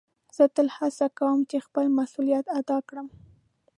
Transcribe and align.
زه 0.35 0.43
تل 0.55 0.67
هڅه 0.77 1.05
کؤم 1.17 1.39
چي 1.49 1.57
خپل 1.65 1.85
مسؤلیت 1.99 2.45
ادا 2.59 2.77
کړم. 2.87 3.07